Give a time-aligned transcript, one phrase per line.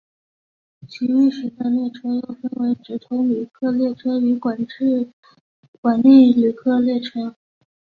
[0.89, 4.57] 其运行的列车又分为直通旅客列车与管
[6.01, 7.35] 内旅客列车。